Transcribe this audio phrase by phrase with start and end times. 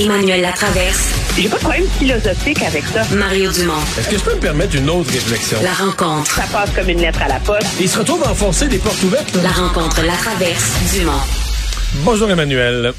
[0.00, 1.10] Emmanuel Latraverse.
[1.36, 3.02] J'ai pas de problème philosophique avec ça.
[3.14, 3.74] Mario Dumont.
[3.98, 5.58] Est-ce que je peux me permettre une autre réflexion?
[5.62, 6.30] La rencontre.
[6.34, 7.66] Ça passe comme une lettre à la poste.
[7.78, 9.34] Il se retrouve à enfoncer des portes ouvertes.
[9.36, 9.42] là.
[9.42, 10.72] La rencontre La Traverse.
[10.94, 11.12] Dumont.
[12.04, 12.92] Bonjour Emmanuel.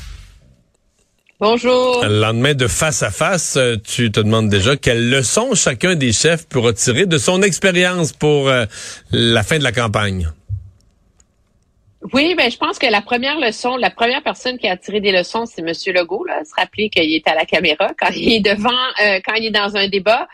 [1.40, 2.04] Bonjour.
[2.06, 6.14] Le lendemain de face à face, euh, tu te demandes déjà quelle leçon chacun des
[6.14, 8.66] chefs pourra tirer de son expérience pour euh,
[9.12, 10.30] la fin de la campagne.
[12.14, 15.12] Oui, ben je pense que la première leçon, la première personne qui a tiré des
[15.12, 15.72] leçons, c'est M.
[15.94, 16.26] Legault.
[16.26, 16.44] Là.
[16.44, 18.72] Se rappeler qu'il est à la caméra quand il est devant,
[19.04, 20.28] euh, quand il est dans un débat.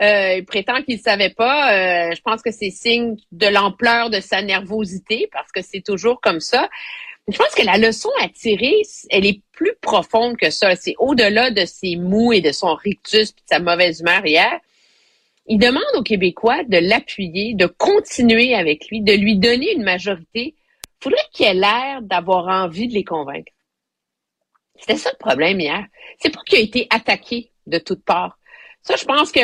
[0.00, 1.74] Euh, il prétend qu'il ne savait pas.
[1.74, 6.22] Euh, je pense que c'est signe de l'ampleur de sa nervosité parce que c'est toujours
[6.22, 6.70] comme ça.
[7.28, 8.80] Je pense que la leçon à tirer,
[9.10, 10.74] elle est plus profonde que ça.
[10.74, 14.58] C'est au-delà de ses mous et de son rictus et de sa mauvaise humeur hier.
[15.46, 20.54] Il demande aux Québécois de l'appuyer, de continuer avec lui, de lui donner une majorité
[21.02, 23.52] faudrait qu'il ait l'air d'avoir envie de les convaincre.
[24.78, 25.84] C'était ça le problème hier.
[26.20, 28.38] C'est pas qu'il a été attaqué de toutes parts.
[28.82, 29.40] Ça, je pense que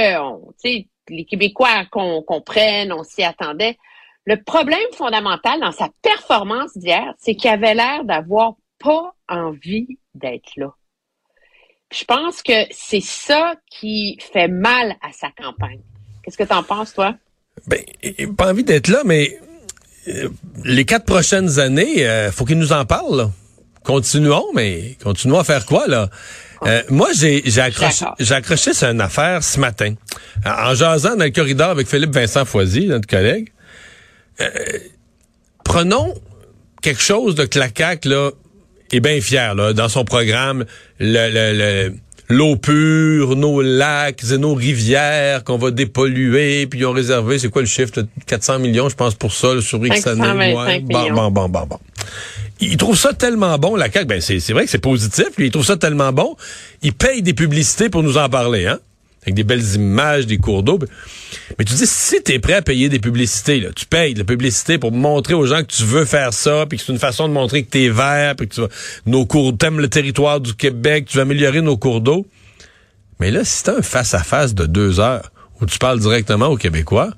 [1.08, 3.76] les Québécois qu'on comprenne, on s'y attendait.
[4.24, 10.50] Le problème fondamental dans sa performance d'hier, c'est qu'il avait l'air d'avoir pas envie d'être
[10.56, 10.74] là.
[11.92, 15.80] Je pense que c'est ça qui fait mal à sa campagne.
[16.22, 17.14] Qu'est-ce que tu en penses, toi?
[17.68, 17.84] Ben,
[18.36, 19.38] pas envie d'être là, mais
[20.64, 23.16] les quatre prochaines années, euh, faut qu'il nous en parle.
[23.16, 23.30] là.
[23.84, 26.08] Continuons, mais continuons à faire quoi là?
[26.66, 29.94] Euh, Moi, j'ai accroché, accroché sur une affaire ce matin
[30.44, 33.52] en en jasant dans le corridor avec Philippe Vincent Foisy, notre collègue.
[34.40, 34.48] Euh,
[35.64, 36.14] prenons
[36.82, 38.30] quelque chose de CAQ, là
[38.92, 40.64] est bien fier là dans son programme
[41.00, 41.94] le, le, le-
[42.28, 47.48] l'eau pure, nos lacs et nos rivières qu'on va dépolluer, puis ils ont réservé, c'est
[47.48, 50.22] quoi le chiffre, là, 400 millions, je pense, pour ça, là, sur X années.
[50.22, 51.78] 525 Bon, bon, bon, bon, bon.
[52.60, 55.46] Il trouve ça tellement bon, la CAQ, ben c'est, c'est vrai que c'est positif, lui,
[55.46, 56.36] il trouve ça tellement bon,
[56.82, 58.78] il paye des publicités pour nous en parler, hein,
[59.26, 60.78] avec des belles images, des cours d'eau.
[61.58, 64.24] Mais tu dis, si tu prêt à payer des publicités, là, tu payes de la
[64.24, 67.26] publicité pour montrer aux gens que tu veux faire ça, puis que c'est une façon
[67.28, 68.68] de montrer que tu es vert, puis que tu vas,
[69.04, 72.24] nos cours, t'aimes le territoire du Québec, tu veux améliorer nos cours d'eau.
[73.18, 77.10] Mais là, si t'as un face-à-face de deux heures où tu parles directement aux Québécois,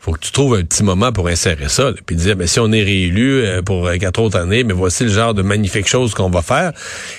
[0.00, 2.58] faut que tu trouves un petit moment pour insérer ça, là, puis dire, ben, si
[2.58, 5.88] on est réélu euh, pour euh, quatre autres années, mais voici le genre de magnifiques
[5.88, 6.72] choses qu'on va faire.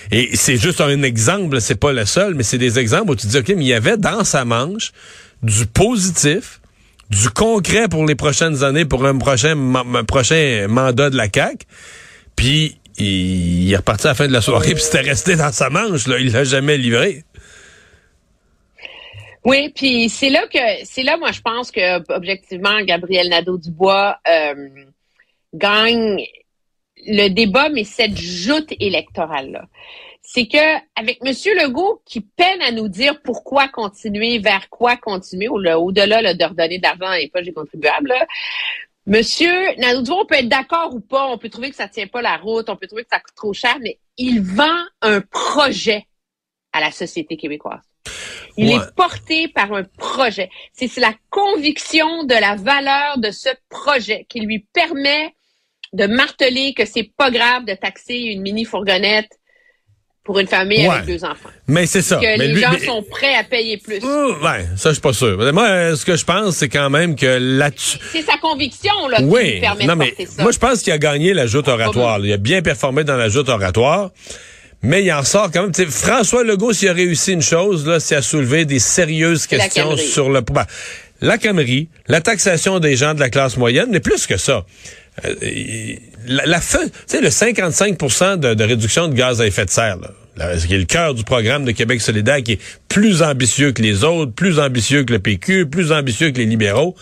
[0.10, 3.28] Et c'est juste un exemple, c'est pas le seul, mais c'est des exemples où tu
[3.28, 4.94] dis, OK, mais il y avait dans sa manche
[5.44, 6.60] du positif,
[7.12, 11.58] du concret pour les prochaines années, pour un prochain, mandat de la CAQ,
[12.36, 15.52] puis il, il est reparti à la fin de la soirée, puis c'était resté dans
[15.52, 17.26] sa manche, là, il l'a jamais livré.
[19.44, 24.70] Oui, puis c'est là que c'est là, moi, je pense que objectivement, Gabriel Nadeau-Dubois euh,
[25.54, 26.24] gagne
[27.08, 29.66] le débat, mais cette joute électorale-là.
[30.22, 31.34] C'est que avec M.
[31.60, 36.78] Legault qui peine à nous dire pourquoi continuer, vers quoi continuer, au-delà là, de redonner
[36.78, 38.28] de l'argent dans les des contribuables, là,
[39.08, 42.22] Monsieur Nadeau-Dubois, on peut être d'accord ou pas, on peut trouver que ça tient pas
[42.22, 46.06] la route, on peut trouver que ça coûte trop cher, mais il vend un projet
[46.72, 47.91] à la société québécoise.
[48.58, 48.76] Il Ouais.
[48.76, 50.50] est porté par un projet.
[50.74, 55.34] C'est la conviction de la valeur de ce projet qui lui permet
[55.94, 59.30] de marteler que c'est pas grave de taxer une mini fourgonnette
[60.24, 60.94] pour une famille Ouais.
[60.96, 61.50] avec deux enfants.
[61.68, 62.18] Mais c'est ça.
[62.18, 63.96] Que Mais les lui- gens mais- sont prêts à payer plus.
[64.04, 65.38] Ouais, ça, je suis pas sûr.
[65.54, 67.98] Moi, euh, ce que je pense, c'est quand même que là-dessus...
[68.12, 70.44] C'est sa conviction là, qui lui permet non, de mais porter ça.
[70.44, 72.20] moi, je pense qu'il a gagné la joute oratoire.
[72.20, 72.28] là.
[72.28, 74.12] Il a bien performé dans la joute oratoire.
[74.84, 75.92] Mais il en sort quand même.
[75.92, 80.30] François Legault, s'il a réussi une chose, là, c'est à soulever des sérieuses questions sur
[80.30, 80.42] le...
[80.42, 80.66] ben,
[81.22, 84.66] la camerie, la taxation des gens de la classe moyenne, mais plus que ça.
[85.26, 85.36] Euh,
[86.26, 87.98] la, tu sais, le 55
[88.38, 90.86] de, de réduction de gaz à effet de serre, là, là, ce qui est le
[90.86, 95.04] cœur du programme de Québec solidaire, qui est plus ambitieux que les autres, plus ambitieux
[95.04, 96.96] que le PQ, plus ambitieux que les libéraux.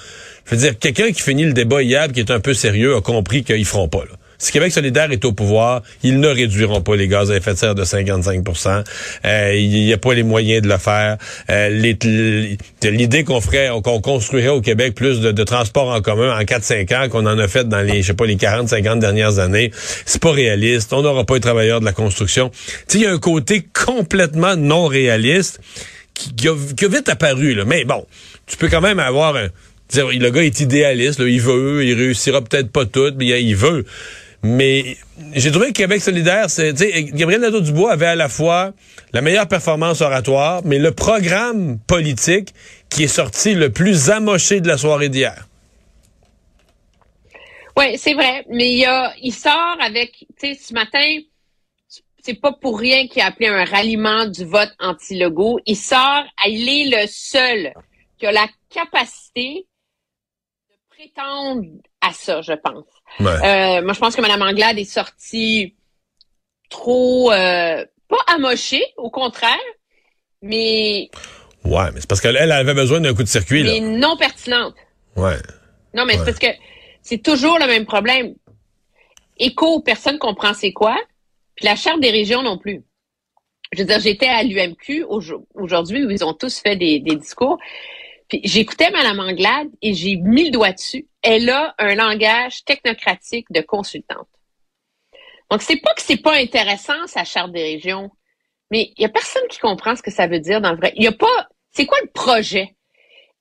[0.46, 3.02] Je veux dire, quelqu'un qui finit le débat hier, qui est un peu sérieux, a
[3.02, 4.00] compris qu'ils feront pas.
[4.00, 4.19] Là.
[4.42, 7.58] Si Québec solidaire est au pouvoir, ils ne réduiront pas les gaz à effet de
[7.58, 8.86] serre de 55%
[9.26, 11.18] euh, Il n'y a pas les moyens de le faire.
[11.50, 16.96] Euh, L'idée qu'on ferait, qu'on construirait au Québec plus de, transports en commun en 4-5
[16.96, 19.72] ans qu'on en a fait dans les, je sais pas, les 40-50 dernières années,
[20.06, 20.94] c'est pas réaliste.
[20.94, 22.50] On n'aura pas les travailleurs de la construction.
[22.94, 25.60] Il y a un côté complètement non réaliste
[26.14, 27.56] qui, qui a, qui a vite apparu.
[27.56, 27.66] Là.
[27.66, 28.06] Mais bon,
[28.48, 29.48] tu peux quand même avoir un...
[29.96, 33.86] Le gars est idéaliste, là, il veut, il réussira peut-être pas tout, mais il veut.
[34.42, 34.98] Mais
[35.34, 36.74] j'ai trouvé que Québec solidaire, c'est,
[37.12, 38.74] Gabriel Nadeau-Dubois avait à la fois
[39.12, 42.54] la meilleure performance oratoire, mais le programme politique
[42.90, 45.48] qui est sorti le plus amoché de la soirée d'hier.
[47.78, 48.46] Oui, c'est vrai.
[48.50, 51.18] Mais il, a, il sort avec, tu sais, ce matin,
[52.24, 55.60] c'est pas pour rien qu'il a appelé un ralliement du vote anti-logo.
[55.66, 57.74] Il sort, il est le seul
[58.18, 59.66] qui a la capacité
[60.70, 61.64] de prétendre
[62.10, 62.86] à ça, je pense.
[63.20, 63.28] Ouais.
[63.28, 65.76] Euh, moi, je pense que Mme Anglade est sortie
[66.70, 69.58] trop, euh, pas amochée, au contraire,
[70.42, 71.10] mais,
[71.66, 73.72] Ouais, mais c'est parce qu'elle elle avait besoin d'un coup de circuit, là.
[73.74, 74.76] mais non pertinente.
[75.16, 75.36] Ouais.
[75.94, 76.20] Non, mais Ouais.
[76.20, 76.60] c'est parce que
[77.02, 78.36] c'est toujours le même problème.
[79.38, 80.98] Éco, personne comprend c'est quoi.
[81.56, 82.84] Puis la charte des régions non plus.
[83.74, 87.16] Je veux dire, j'étais à l'UMQ aujo- aujourd'hui où ils ont tous fait des, des
[87.16, 87.58] discours.
[88.30, 91.08] Puis j'écoutais Mme Anglade et j'ai mis le doigt dessus.
[91.22, 94.28] Elle a un langage technocratique de consultante.
[95.52, 98.12] Donc, c'est pas que c'est pas intéressant, sa charte des régions,
[98.70, 100.94] mais il y a personne qui comprend ce que ça veut dire dans le vrai.
[100.96, 102.76] Il y a pas, c'est quoi le projet?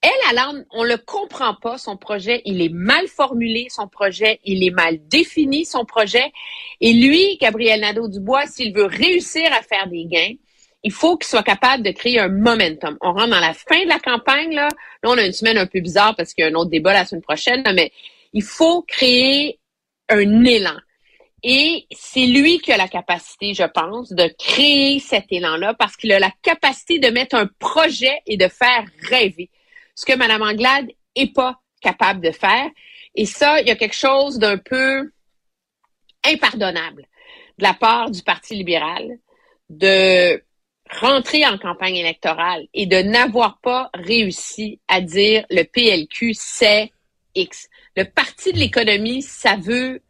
[0.01, 2.41] Elle, alors, on le comprend pas, son projet.
[2.45, 4.39] Il est mal formulé, son projet.
[4.45, 6.33] Il est mal défini, son projet.
[6.81, 10.35] Et lui, Gabriel Nadeau-Dubois, s'il veut réussir à faire des gains,
[10.83, 12.97] il faut qu'il soit capable de créer un momentum.
[13.01, 14.69] On rentre dans la fin de la campagne, là.
[15.03, 16.93] Là, on a une semaine un peu bizarre parce qu'il y a un autre débat
[16.93, 17.91] la semaine prochaine, là, mais
[18.33, 19.59] il faut créer
[20.09, 20.77] un élan.
[21.43, 26.13] Et c'est lui qui a la capacité, je pense, de créer cet élan-là parce qu'il
[26.13, 29.51] a la capacité de mettre un projet et de faire rêver.
[29.95, 32.69] Ce que Mme Anglade est pas capable de faire.
[33.15, 35.11] Et ça, il y a quelque chose d'un peu
[36.25, 37.07] impardonnable
[37.59, 39.19] de la part du Parti libéral
[39.71, 40.43] de
[41.01, 46.93] rentrer en campagne électorale et de n'avoir pas réussi à dire le PLQ, c'est
[47.35, 47.69] X.
[47.97, 50.01] Le Parti de l'économie, ça veut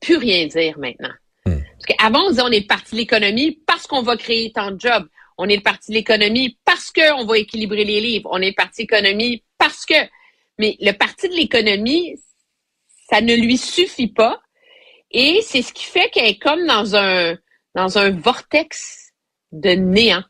[0.00, 1.12] plus rien dire maintenant.
[1.44, 4.70] Parce qu'avant, on disait on est le Parti de l'économie parce qu'on va créer tant
[4.70, 5.08] de jobs.
[5.38, 8.28] On est le Parti de l'économie parce qu'on va équilibrer les livres.
[8.32, 9.94] On est le Parti de l'économie parce que...
[10.58, 12.16] Mais le Parti de l'économie,
[13.08, 14.40] ça ne lui suffit pas.
[15.10, 17.36] Et c'est ce qui fait qu'elle est comme dans un,
[17.74, 18.99] dans un vortex
[19.52, 20.22] de néant,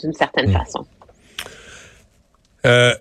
[0.00, 0.86] d'une certaine façon.
[2.66, 2.94] Euh,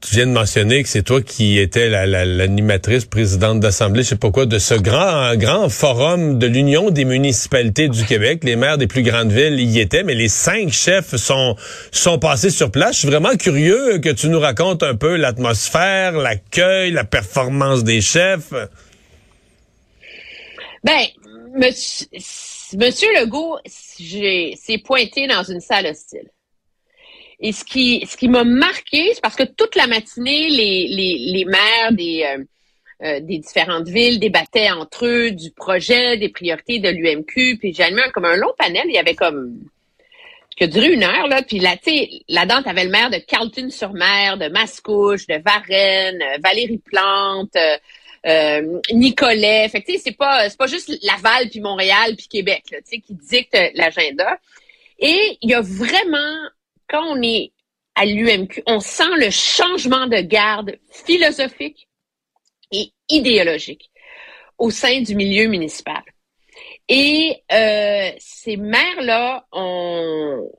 [0.00, 4.08] tu viens de mentionner que c'est toi qui étais la- la- l'animatrice présidente d'Assemblée, je
[4.08, 8.42] sais pas quoi, de ce grand, grand forum de l'Union des municipalités du Québec.
[8.42, 11.56] Les maires des plus grandes villes y étaient, mais les cinq chefs sont,
[11.92, 12.94] sont passés sur place.
[12.94, 18.00] Je suis vraiment curieux que tu nous racontes un peu l'atmosphère, l'accueil, la performance des
[18.00, 18.52] chefs.
[20.84, 21.06] Ben,
[21.54, 22.06] monsieur,
[22.76, 26.30] monsieur Legault s'est pointé dans une salle hostile.
[27.40, 32.44] Et ce qui, m'a marqué, c'est parce que toute la matinée, les, maires des, euh,
[33.02, 37.58] euh, des différentes villes débattaient entre eux du projet, des priorités de l'UMQ.
[37.58, 38.84] Puis j'ai animé comme un long panel.
[38.86, 39.58] Il y avait comme
[40.56, 41.42] qui a duré une heure, là.
[41.42, 47.56] Puis là, tu sais, le maire de Carleton-sur-Mer, de Mascouche, de Varennes, euh, Valérie Plante,
[48.26, 49.68] euh, Nicolet.
[49.68, 52.98] Fait tu sais, c'est pas, c'est pas juste Laval, puis Montréal, puis Québec, tu sais,
[52.98, 54.38] qui dictent euh, l'agenda.
[54.98, 56.48] Et il y a vraiment,
[56.88, 57.52] quand on est
[57.94, 61.88] à l'UMQ, on sent le changement de garde philosophique
[62.70, 63.90] et idéologique
[64.58, 66.02] au sein du milieu municipal.
[66.88, 70.50] Et euh, ces maires-là on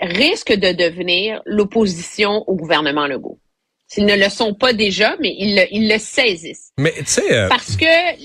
[0.00, 3.38] risquent de devenir l'opposition au gouvernement Legault.
[3.86, 6.72] S'ils ne le sont pas déjà, mais ils le, ils le saisissent.
[6.78, 7.84] Mais tu sais, euh, Parce que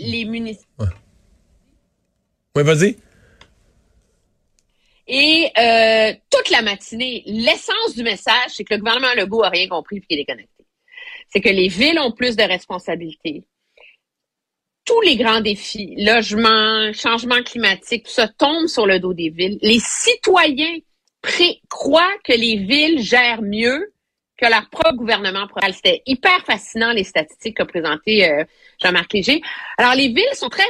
[0.10, 0.96] les municipalités
[2.56, 2.98] ouais, vas-y.
[5.08, 9.68] Et euh, toute la matinée, l'essence du message, c'est que le gouvernement Legault a rien
[9.68, 10.66] compris et qu'il est déconnecté.
[11.34, 13.44] C'est que les villes ont plus de responsabilités.
[14.86, 19.58] Tous les grands défis, logement, changement climatique, tout ça tombe sur le dos des villes.
[19.62, 20.78] Les citoyens
[21.70, 23.92] croient que les villes gèrent mieux
[24.40, 25.48] que leur propre gouvernement.
[25.48, 25.74] provincial.
[25.74, 28.44] C'était hyper fascinant les statistiques qu'a présentées euh,
[28.82, 29.42] Jean-Marc Léger.
[29.78, 30.68] Alors les villes sont très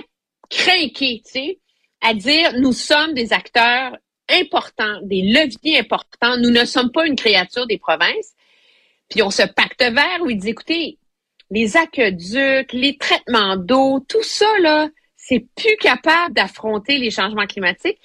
[0.49, 1.59] craquées, tu sais,
[2.01, 3.95] à dire nous sommes des acteurs
[4.29, 6.37] importants, des leviers importants.
[6.37, 8.33] Nous ne sommes pas une créature des provinces.
[9.09, 10.97] Puis on se pacte vert où il dit, écoutez,
[11.51, 17.99] les aqueducs, les traitements d'eau, tout ça, là, c'est plus capable d'affronter les changements climatiques.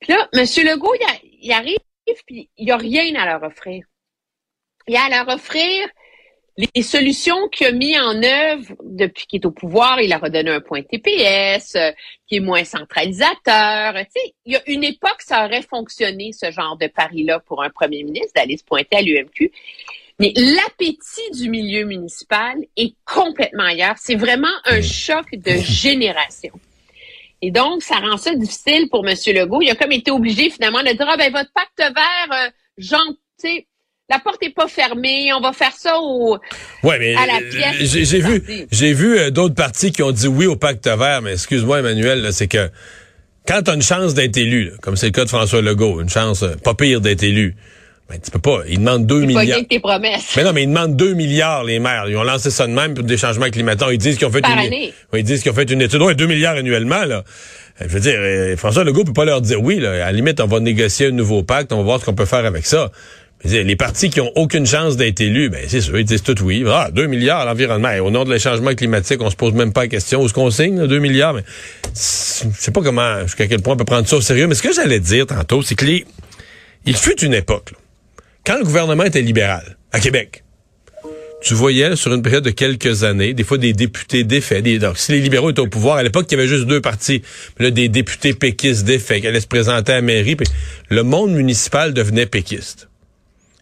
[0.00, 0.44] Puis là, M.
[0.66, 1.78] Legault, il, il arrive,
[2.26, 3.86] puis il n'y a rien à leur offrir.
[4.94, 5.88] A à leur offrir
[6.56, 10.00] les solutions qu'il a mis en œuvre depuis qu'il est au pouvoir.
[10.00, 11.92] Il a donné un point TPS, euh,
[12.26, 13.94] qui est moins centralisateur.
[13.94, 17.62] Tu sais, il y a une époque, ça aurait fonctionné, ce genre de pari-là, pour
[17.62, 19.52] un premier ministre, d'aller se pointer à l'UMQ.
[20.18, 23.96] Mais l'appétit du milieu municipal est complètement ailleurs.
[23.98, 26.52] C'est vraiment un choc de génération.
[27.42, 29.14] Et donc, ça rend ça difficile pour M.
[29.26, 29.60] Legault.
[29.60, 33.04] Il a comme été obligé finalement de dire, ah ben votre pacte vert, euh, Jean,
[33.38, 33.66] tu sais,
[34.08, 36.38] la porte est pas fermée, on va faire ça au...
[36.84, 40.12] Ouais, mais à la euh, pièce, j'ai vu, j'ai vu euh, d'autres partis qui ont
[40.12, 42.70] dit oui au pacte vert, mais excuse-moi Emmanuel, c'est que
[43.48, 46.00] quand tu as une chance d'être élu, là, comme c'est le cas de François Legault,
[46.00, 47.56] une chance euh, pas pire d'être élu,
[48.08, 48.60] ben, tu peux pas.
[48.68, 49.44] Il demande 2 Pas milliards.
[49.44, 50.34] gagné tes promesses.
[50.36, 52.04] Mais non, mais ils demandent 2 milliards, les maires.
[52.06, 53.88] Ils ont lancé ça de même pour des changements climatiques.
[53.90, 54.92] Ils disent qu'ils ont fait Par une, année.
[55.12, 56.00] Oui, ils disent qu'ils ont fait une étude.
[56.00, 57.24] Ouais, 2 milliards annuellement, là.
[57.80, 59.90] Je veux dire, François Legault peut pas leur dire oui, là.
[59.94, 62.26] À la limite, on va négocier un nouveau pacte, on va voir ce qu'on peut
[62.26, 62.92] faire avec ça.
[63.44, 66.64] Les partis qui ont aucune chance d'être élus, ben, c'est sûr, ils disent tout oui.
[66.66, 67.92] Ah, 2 milliards à l'environnement.
[68.02, 70.50] Au nom des changements climatiques, on se pose même pas la question où est-ce qu'on
[70.50, 71.34] signe, là, 2 milliards.
[71.34, 71.44] Mais,
[71.94, 74.46] je sais pas comment, jusqu'à quel point on peut prendre ça au sérieux.
[74.48, 76.04] Mais ce que j'allais dire tantôt, c'est que les,
[76.86, 77.78] il fut une époque, là,
[78.44, 80.44] quand le gouvernement était libéral, à Québec,
[81.42, 84.64] tu voyais sur une période de quelques années, des fois des députés défaits.
[84.80, 87.22] Donc, si les libéraux étaient au pouvoir, à l'époque, il y avait juste deux partis.
[87.58, 90.36] Là, des députés péquistes défaits qui allaient se présenter à la mairie.
[90.36, 90.46] puis
[90.90, 92.88] le monde municipal devenait péquiste.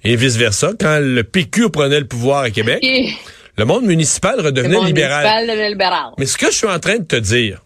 [0.05, 3.11] Et vice-versa, quand le PQ prenait le pouvoir à Québec, Et
[3.57, 5.25] le monde municipal le redevenait monde libéral.
[5.25, 6.11] municipal devenait libéral.
[6.19, 7.63] Mais ce que je suis en train de te dire,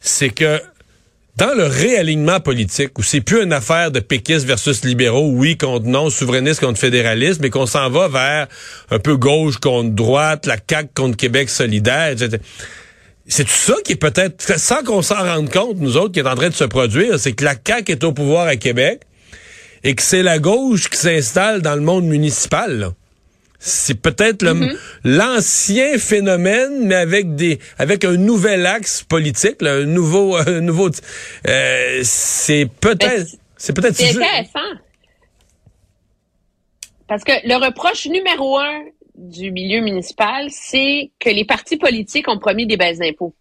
[0.00, 0.60] c'est que
[1.36, 5.86] dans le réalignement politique, où c'est plus une affaire de péquistes versus libéraux, oui contre
[5.86, 8.46] non, souverainistes contre fédéralistes, mais qu'on s'en va vers
[8.90, 12.38] un peu gauche contre droite, la CAQ contre Québec solidaire, etc.
[13.26, 16.28] C'est tout ça qui est peut-être, sans qu'on s'en rende compte, nous autres, qui est
[16.28, 19.00] en train de se produire, c'est que la CAQ est au pouvoir à Québec
[19.84, 22.78] et que c'est la gauche qui s'installe dans le monde municipal.
[22.78, 22.92] là.
[23.62, 29.84] C'est peut-être le- l'ancien phénomène, mais avec des avec un nouvel axe politique, là, un
[29.84, 30.88] nouveau un nouveau.
[31.46, 34.60] euh, c'est peut-être c'est- c'est peut-être C'est intéressant.
[37.06, 38.84] Parce que le reproche numéro un
[39.16, 43.34] du milieu municipal, c'est que les partis politiques ont promis des baisses d'impôts.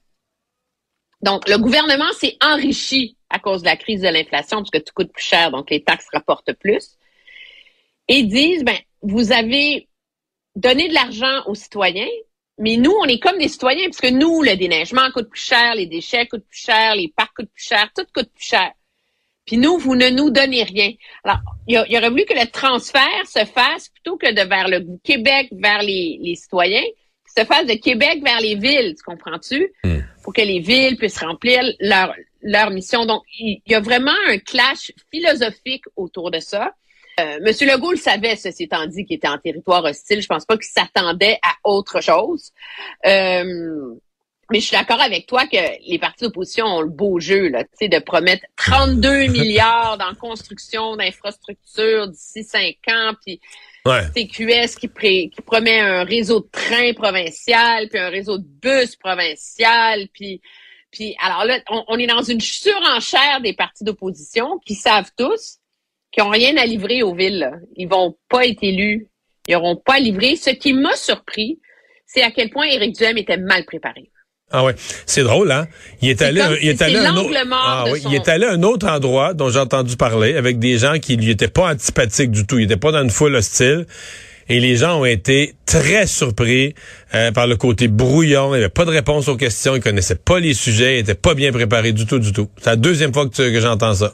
[1.22, 4.94] Donc, le gouvernement s'est enrichi à cause de la crise de l'inflation, parce que tout
[4.94, 6.98] coûte plus cher, donc les taxes rapportent plus.
[8.08, 9.88] Et disent, ben, vous avez
[10.56, 12.08] donné de l'argent aux citoyens,
[12.58, 15.76] mais nous, on est comme des citoyens, parce que nous, le déneigement coûte plus cher,
[15.76, 18.72] les déchets coûtent plus cher, les parcs coûtent plus cher, tout coûte plus cher.
[19.46, 20.92] Puis nous, vous ne nous donnez rien.
[21.24, 24.86] Alors, il, il aurait voulu que le transfert se fasse plutôt que de vers le
[25.04, 26.84] Québec, vers les, les citoyens,
[27.38, 29.72] se fasse de Québec vers les villes, tu comprends-tu?
[29.84, 30.00] Hmm.
[30.24, 33.06] Pour que les villes puissent remplir leur, leur mission.
[33.06, 36.74] Donc, il, il y a vraiment un clash philosophique autour de ça.
[37.20, 40.22] Euh, Monsieur Legault le savait, ceci étant dit, qu'il était en territoire hostile.
[40.22, 42.52] Je pense pas qu'il s'attendait à autre chose.
[43.06, 43.96] Euh,
[44.52, 47.64] mais je suis d'accord avec toi que les partis d'opposition ont le beau jeu, là,
[47.64, 53.40] tu sais, de promettre 32 milliards dans construction d'infrastructures d'ici cinq ans, puis
[53.86, 54.12] Ouais.
[54.14, 58.96] TQS qui, pré- qui promet un réseau de trains provincial, puis un réseau de bus
[58.98, 60.42] provincial, puis
[60.92, 65.60] puis alors là, on, on est dans une surenchère des partis d'opposition qui savent tous
[66.12, 67.40] qu'ils n'ont rien à livrer aux villes.
[67.40, 67.52] là.
[67.78, 69.08] Ils vont pas être élus,
[69.48, 70.36] ils n'auront pas à livrer.
[70.36, 71.60] Ce qui m'a surpris,
[72.06, 74.10] c'est à quel point Éric Duhem était mal préparé.
[74.52, 74.76] Ah ouais,
[75.06, 75.68] c'est drôle hein?
[76.02, 78.10] Il est allé il est si allé un autre l'angle mort ah de oui, son-
[78.10, 81.18] il est allé à un autre endroit dont j'ai entendu parler avec des gens qui
[81.18, 83.86] lui étaient pas antipathiques du tout, il était pas dans une foule hostile.
[84.52, 86.74] Et les gens ont été très surpris
[87.14, 88.48] euh, par le côté brouillon.
[88.56, 89.76] Il n'y avait pas de réponse aux questions.
[89.76, 90.96] Ils connaissaient pas les sujets.
[90.96, 92.50] Ils étaient pas bien préparés du tout, du tout.
[92.58, 94.12] C'est la deuxième fois que, tu- que j'entends ça.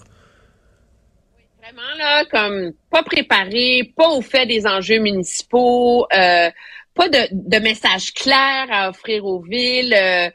[1.61, 6.49] Vraiment là, comme pas préparé, pas au fait des enjeux municipaux, euh,
[6.95, 9.93] pas de, de message clair à offrir aux villes.
[9.93, 10.29] euh,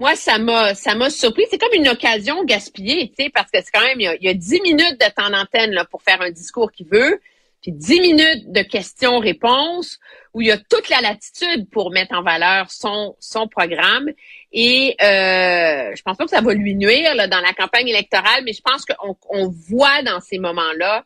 [0.00, 1.44] moi, ça m'a ça m'a surpris.
[1.50, 4.14] C'est comme une occasion gaspillée, tu sais, parce que c'est quand même, il y, a,
[4.16, 7.20] il y a 10 minutes de temps d'antenne là, pour faire un discours qu'il veut,
[7.62, 9.98] puis 10 minutes de questions-réponses
[10.34, 14.08] où il y a toute la latitude pour mettre en valeur son, son programme.
[14.52, 18.44] Et euh, je pense pas que ça va lui nuire là, dans la campagne électorale,
[18.44, 21.04] mais je pense qu'on on voit dans ces moments-là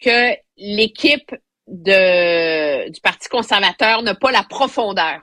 [0.00, 1.34] que l'équipe
[1.68, 5.20] de, du Parti conservateur n'a pas la profondeur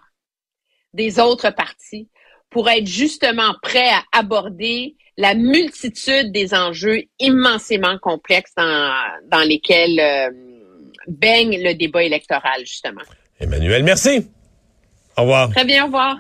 [0.94, 2.10] des autres partis
[2.50, 8.94] pour être justement prêt à aborder la multitude des enjeux immensément complexes dans,
[9.28, 10.30] dans lesquels euh,
[11.08, 13.02] baigne le débat électoral, justement.
[13.40, 14.30] Emmanuel, merci.
[15.18, 15.50] Au revoir.
[15.50, 16.18] Très bien, au revoir.